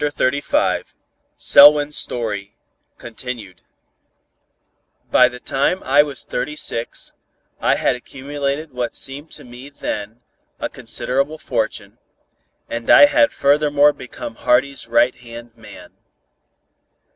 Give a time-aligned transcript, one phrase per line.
[0.03, 0.95] CHAPTER XXXV
[1.37, 2.55] SELWYN'S STORY,
[2.97, 3.61] CONTINUED
[5.11, 7.13] By the time I was thirty six
[7.59, 10.21] I had accumulated what seemed to me then,
[10.59, 11.99] a considerable fortune,
[12.67, 15.93] and I had furthermore become Hardy's right hand man.